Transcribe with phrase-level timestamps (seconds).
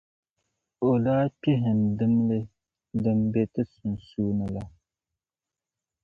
[0.89, 2.37] o daa kpihim dimli
[3.03, 4.63] din be ti sunsuuni la.